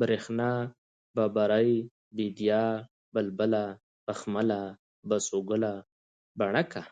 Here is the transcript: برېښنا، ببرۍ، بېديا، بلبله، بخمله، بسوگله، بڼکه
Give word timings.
برېښنا، 0.00 0.50
ببرۍ، 1.16 1.70
بېديا، 2.16 2.64
بلبله، 3.14 3.64
بخمله، 4.06 4.60
بسوگله، 5.08 5.72
بڼکه 6.38 6.82